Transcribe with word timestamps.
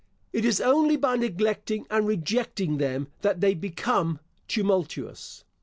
It 0.33 0.45
is 0.45 0.59
only 0.59 0.95
by 0.95 1.15
neglecting 1.15 1.85
and 1.91 2.07
rejecting 2.07 2.79
them 2.79 3.09
that 3.21 3.39
they 3.39 3.53
become 3.53 4.19
tumultuous. 4.47 5.43